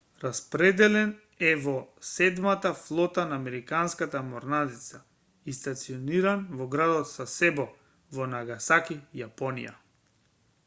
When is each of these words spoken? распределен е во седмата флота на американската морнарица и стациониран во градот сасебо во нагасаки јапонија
распределен 0.21 1.09
е 1.49 1.49
во 1.65 1.73
седмата 2.11 2.69
флота 2.83 3.25
на 3.33 3.35
американската 3.41 4.21
морнарица 4.29 5.01
и 5.53 5.55
стациониран 5.57 6.41
во 6.61 6.67
градот 6.77 7.09
сасебо 7.11 7.67
во 8.19 8.27
нагасаки 8.33 8.97
јапонија 9.21 9.75